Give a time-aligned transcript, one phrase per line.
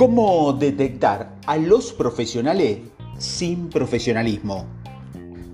[0.00, 2.78] ¿Cómo detectar a los profesionales
[3.18, 4.64] sin profesionalismo?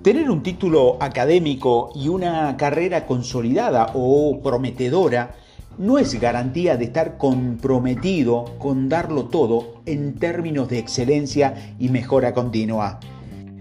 [0.02, 5.34] Tener un título académico y una carrera consolidada o prometedora
[5.78, 12.32] no es garantía de estar comprometido con darlo todo en términos de excelencia y mejora
[12.32, 13.00] continua.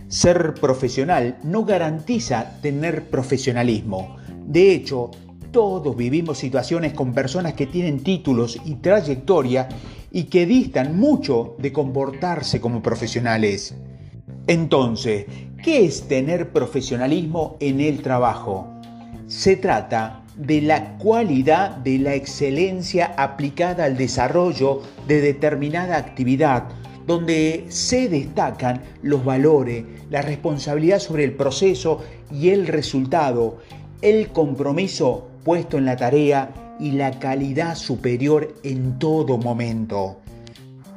[0.08, 4.18] Ser profesional no garantiza tener profesionalismo.
[4.46, 5.10] De hecho,
[5.52, 9.68] todos vivimos situaciones con personas que tienen títulos y trayectoria
[10.16, 13.76] y que distan mucho de comportarse como profesionales.
[14.48, 15.26] Entonces,
[15.62, 18.66] ¿qué es tener profesionalismo en el trabajo?
[19.28, 26.70] Se trata de la cualidad de la excelencia aplicada al desarrollo de determinada actividad,
[27.06, 33.58] donde se destacan los valores, la responsabilidad sobre el proceso y el resultado,
[34.02, 40.22] el compromiso puesto en la tarea y la calidad superior en todo momento.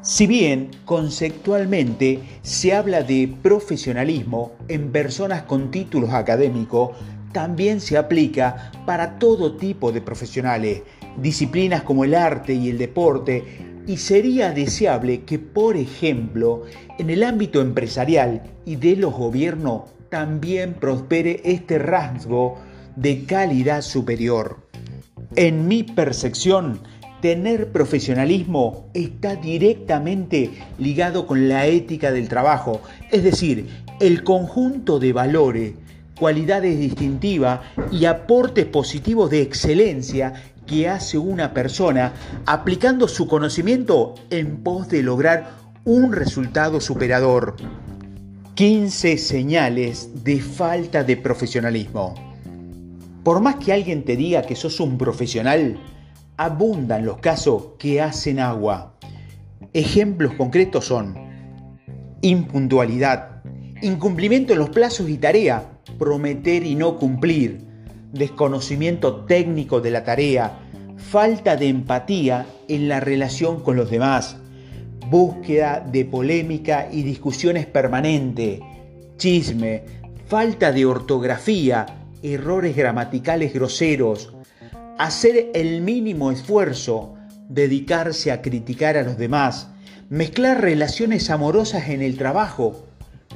[0.03, 6.97] Si bien conceptualmente se habla de profesionalismo en personas con títulos académicos,
[7.33, 10.83] también se aplica para todo tipo de profesionales,
[11.20, 13.44] disciplinas como el arte y el deporte,
[13.86, 16.62] y sería deseable que, por ejemplo,
[16.98, 22.56] en el ámbito empresarial y de los gobiernos también prospere este rasgo
[22.97, 24.67] de calidad superior.
[25.37, 26.81] En mi percepción,
[27.21, 33.69] tener profesionalismo está directamente ligado con la ética del trabajo, es decir,
[34.01, 35.75] el conjunto de valores,
[36.19, 37.61] cualidades distintivas
[37.93, 40.33] y aportes positivos de excelencia
[40.67, 42.12] que hace una persona
[42.47, 45.51] aplicando su conocimiento en pos de lograr
[45.84, 47.56] un resultado superador.
[48.55, 52.28] 15 señales de falta de profesionalismo.
[53.29, 55.79] Por más que alguien te diga que sos un profesional,
[56.39, 58.95] abundan los casos que hacen agua.
[59.75, 61.15] Ejemplos concretos son
[62.22, 63.43] impuntualidad,
[63.83, 67.67] incumplimiento en los plazos y tarea, prometer y no cumplir,
[68.15, 70.61] desconocimiento técnico de la tarea,
[70.97, 74.38] falta de empatía en la relación con los demás,
[75.11, 78.61] búsqueda de polémica y discusiones permanente,
[79.19, 79.83] chisme,
[80.28, 84.33] falta de ortografía, errores gramaticales groseros,
[84.99, 87.15] hacer el mínimo esfuerzo,
[87.49, 89.69] dedicarse a criticar a los demás,
[90.09, 92.87] mezclar relaciones amorosas en el trabajo,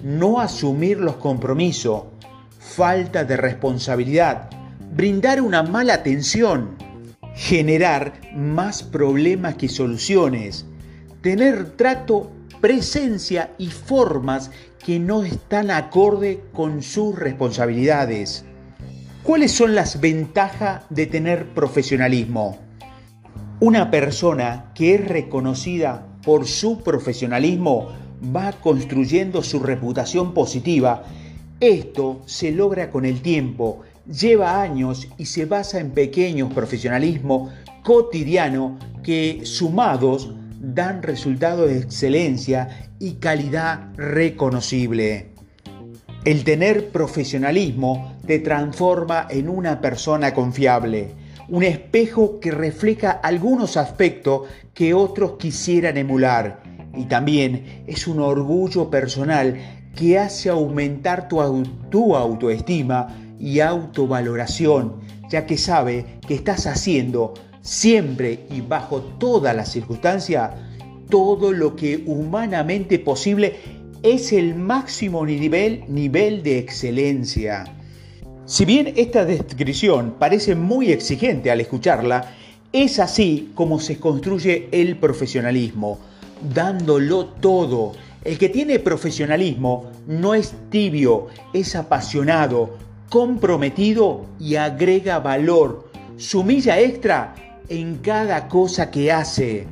[0.02, 2.04] no asumir los compromisos,
[2.58, 4.50] falta de responsabilidad,
[4.94, 6.76] brindar una mala atención,
[7.34, 10.66] generar más problemas que soluciones,
[11.22, 14.50] tener trato, presencia y formas
[14.84, 18.44] que no están acorde con sus responsabilidades.
[19.32, 22.58] ¿Cuáles son las ventajas de tener profesionalismo?
[23.60, 27.88] Una persona que es reconocida por su profesionalismo
[28.36, 31.04] va construyendo su reputación positiva.
[31.60, 37.50] Esto se logra con el tiempo, lleva años y se basa en pequeños profesionalismo
[37.82, 45.31] cotidiano que sumados dan resultados de excelencia y calidad reconocible.
[46.24, 51.08] El tener profesionalismo te transforma en una persona confiable,
[51.48, 56.62] un espejo que refleja algunos aspectos que otros quisieran emular.
[56.94, 59.56] Y también es un orgullo personal
[59.96, 61.40] que hace aumentar tu,
[62.14, 63.08] autoestima
[63.40, 70.52] y autovaloración, ya que sabe que estás haciendo siempre y bajo todas las circunstancias
[71.10, 77.64] todo lo que humanamente posible es el máximo nivel, nivel de excelencia.
[78.46, 82.34] Si bien esta descripción parece muy exigente al escucharla,
[82.72, 86.00] es así como se construye el profesionalismo,
[86.52, 87.92] dándolo todo.
[88.24, 96.80] El que tiene profesionalismo no es tibio, es apasionado, comprometido y agrega valor, su milla
[96.80, 97.34] extra
[97.68, 99.66] en cada cosa que hace.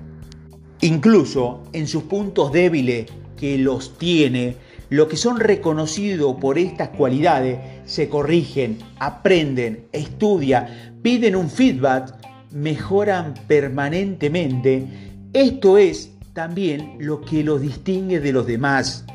[0.82, 3.06] Incluso en sus puntos débiles
[3.40, 4.56] que los tiene,
[4.90, 12.14] los que son reconocidos por estas cualidades, se corrigen, aprenden, estudian, piden un feedback,
[12.52, 14.86] mejoran permanentemente.
[15.32, 19.06] Esto es también lo que los distingue de los demás.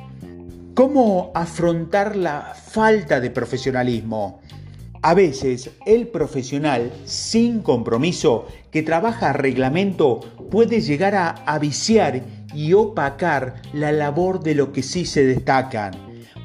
[0.74, 4.42] ¿Cómo afrontar la falta de profesionalismo?
[5.04, 10.19] A veces el profesional sin compromiso que trabaja a reglamento
[10.50, 12.24] puede llegar a, a viciar
[12.55, 15.93] y opacar la labor de lo que sí se destacan.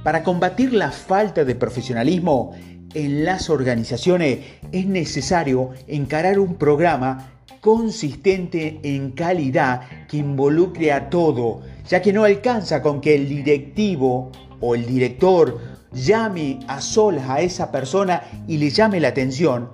[0.03, 2.53] Para combatir la falta de profesionalismo
[2.95, 4.41] en las organizaciones
[4.73, 7.31] es necesario encarar un programa
[7.61, 14.33] consistente en calidad que involucre a todo, ya que no alcanza con que el directivo
[14.61, 15.61] o el director
[15.93, 19.71] llame a solas a esa persona y le llame la atención,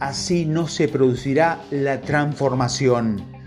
[0.00, 3.39] así no se producirá la transformación.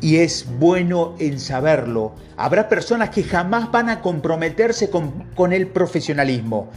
[0.00, 2.14] Y es bueno en saberlo.
[2.36, 6.70] Habrá personas que jamás van a comprometerse con, con, el profesionalismo.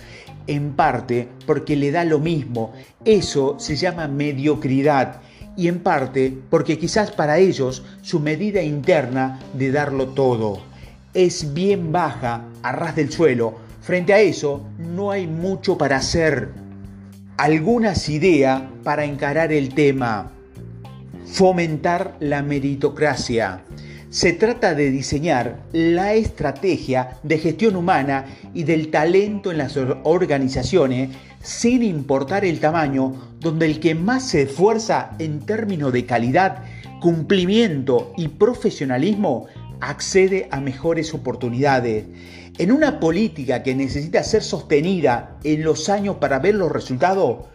[0.47, 2.73] En parte porque le da lo mismo.
[3.05, 5.21] Eso se llama mediocridad.
[5.57, 10.69] Y en parte porque quizás para ellos su medida interna de darlo todo
[11.13, 13.55] es bien baja a ras del suelo.
[13.81, 16.49] Frente a eso no hay mucho para hacer
[17.37, 20.31] algunas ideas para encarar el tema.
[21.31, 23.61] Fomentar la meritocracia.
[24.09, 31.11] Se trata de diseñar la estrategia de gestión humana y del talento en las organizaciones
[31.41, 36.63] sin importar el tamaño, donde el que más se esfuerza en términos de calidad,
[36.99, 39.45] cumplimiento y profesionalismo
[39.79, 42.05] accede a mejores oportunidades.
[42.57, 47.45] En una política que necesita ser sostenida en los años para ver los resultados,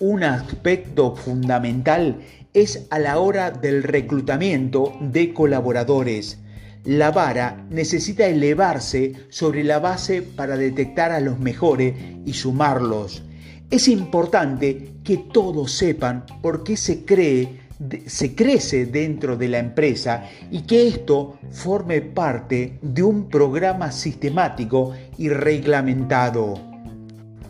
[0.00, 2.20] un aspecto fundamental
[2.54, 6.38] es a la hora del reclutamiento de colaboradores.
[6.84, 11.94] La vara necesita elevarse sobre la base para detectar a los mejores
[12.24, 13.22] y sumarlos.
[13.70, 17.60] Es importante que todos sepan por qué se cree
[18.06, 24.92] se crece dentro de la empresa y que esto forme parte de un programa sistemático
[25.16, 26.69] y reglamentado.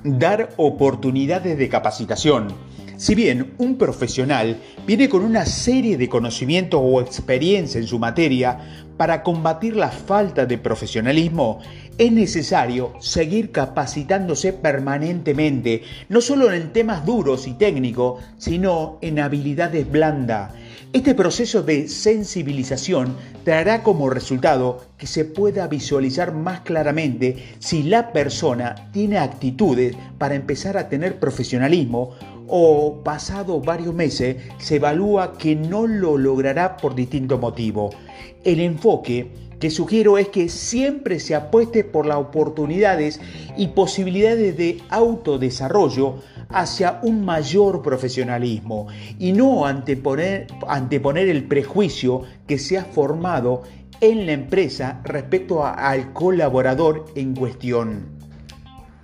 [0.03, 2.49] Dar oportunidades de capacitación.
[2.97, 4.57] Si bien un profesional
[4.87, 10.47] viene con una serie de conocimientos o experiencia en su materia, para combatir la falta
[10.47, 11.61] de profesionalismo
[11.99, 19.91] es necesario seguir capacitándose permanentemente, no solo en temas duros y técnicos, sino en habilidades
[19.91, 20.53] blandas.
[20.93, 23.15] Este proceso de sensibilización
[23.45, 30.35] traerá como resultado que se pueda visualizar más claramente si la persona tiene actitudes para
[30.35, 32.17] empezar a tener profesionalismo
[32.49, 37.95] o pasado varios meses se evalúa que no lo logrará por distintos motivos.
[38.43, 43.21] El enfoque que sugiero es que siempre se apueste por las oportunidades
[43.57, 46.17] y posibilidades de autodesarrollo
[46.53, 48.89] hacia un mayor profesionalismo
[49.19, 53.63] y no anteponer, anteponer el prejuicio que se ha formado
[54.01, 58.07] en la empresa respecto al colaborador en cuestión.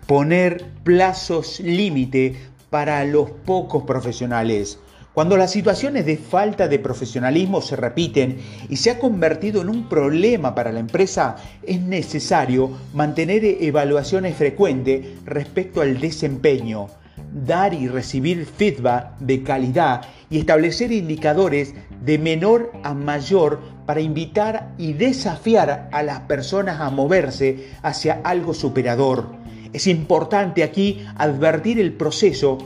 [0.06, 2.37] Poner plazos límite
[2.70, 4.78] para los pocos profesionales.
[5.12, 8.37] Cuando las situaciones de falta de profesionalismo se repiten
[8.69, 15.06] y se ha convertido en un problema para la empresa, es necesario mantener evaluaciones frecuentes
[15.25, 16.88] respecto al desempeño,
[17.32, 21.74] dar y recibir feedback de calidad y establecer indicadores
[22.04, 28.54] de menor a mayor para invitar y desafiar a las personas a moverse hacia algo
[28.54, 29.34] superador.
[29.72, 32.58] Es importante aquí advertir el proceso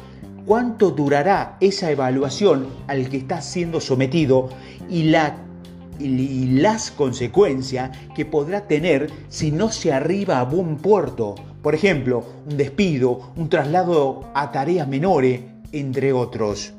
[0.46, 4.48] cuánto durará esa evaluación al que está siendo sometido
[4.88, 11.34] y, las consecuencias que podrá tener si no se arriba a buen puerto.
[11.62, 15.40] Por ejemplo, un despido, un traslado a tareas menores,
[15.72, 16.72] entre otros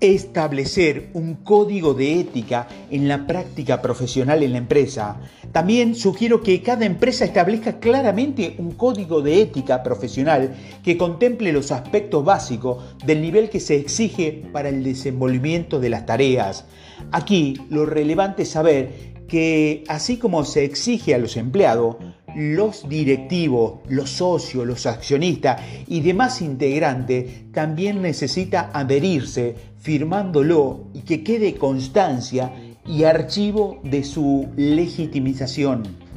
[0.00, 5.20] establecer un código de ética en la práctica profesional en la empresa.
[5.52, 11.70] También sugiero que cada empresa establezca claramente un código de ética profesional que contemple los
[11.70, 16.64] aspectos básicos del nivel que se exige para el desenvolvimiento de las tareas.
[17.12, 21.96] Aquí lo relevante es saber que así como se exige a los empleados,
[22.36, 31.22] los directivos, los socios, los accionistas y demás integrantes también necesita adherirse firmándolo y que
[31.24, 32.52] quede constancia
[32.86, 36.10] y archivo de su legitimización.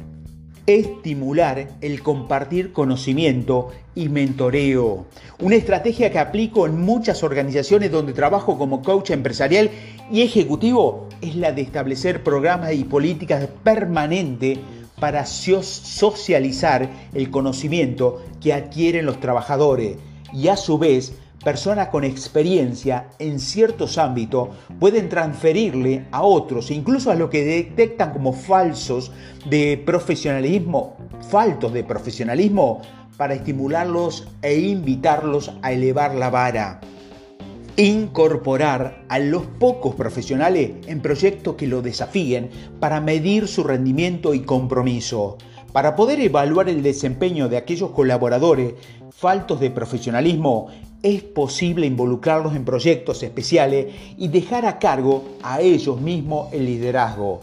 [0.66, 5.06] Estimular el compartir conocimiento y mentoreo.
[5.40, 9.70] Una estrategia que aplico en muchas organizaciones donde trabajo como coach empresarial
[10.10, 14.58] y ejecutivo es la de establecer programas y políticas permanentes
[15.00, 19.96] para socializar el conocimiento que adquieren los trabajadores
[20.32, 24.48] y a su vez personas con experiencia en ciertos ámbitos
[24.80, 29.12] pueden transferirle a otros, incluso a los que detectan como falsos
[29.44, 30.96] de profesionalismo,
[31.28, 32.80] faltos de profesionalismo,
[33.16, 36.80] para estimularlos e invitarlos a elevar la vara.
[37.76, 44.42] Incorporar a los pocos profesionales en proyectos que lo desafíen para medir su rendimiento y
[44.42, 45.38] compromiso.
[45.72, 48.74] Para poder evaluar el desempeño de aquellos colaboradores
[49.10, 50.68] faltos de profesionalismo,
[51.02, 57.40] es posible involucrarlos en proyectos especiales y dejar a cargo a ellos mismos el liderazgo.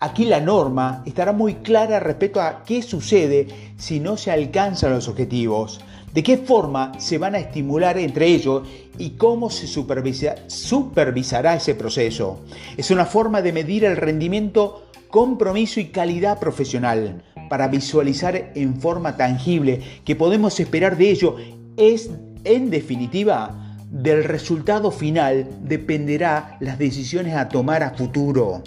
[0.00, 5.08] Aquí la norma estará muy clara respecto a qué sucede si no se alcanzan los
[5.08, 5.80] objetivos,
[6.14, 8.62] de qué forma se van a estimular entre ellos
[8.98, 12.38] y cómo se supervisará ese proceso.
[12.76, 19.16] Es una forma de medir el rendimiento, compromiso y calidad profesional para visualizar en forma
[19.16, 21.36] tangible que podemos esperar de ello.
[21.76, 22.10] Es,
[22.44, 28.62] en definitiva, del resultado final dependerá las decisiones a tomar a futuro.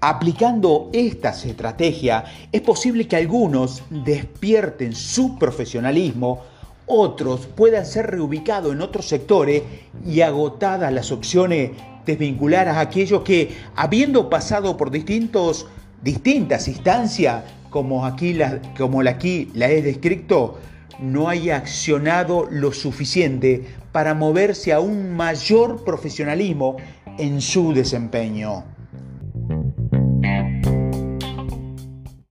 [0.00, 6.42] Aplicando estas estrategias, es posible que algunos despierten su profesionalismo,
[6.90, 9.62] otros puedan ser reubicados en otros sectores
[10.04, 11.70] y agotadas las opciones
[12.04, 15.66] desvincular a aquellos que, habiendo pasado por distintos,
[16.02, 20.58] distintas instancias, como aquí la, como la aquí la he descrito,
[20.98, 26.76] no haya accionado lo suficiente para moverse a un mayor profesionalismo
[27.18, 28.64] en su desempeño.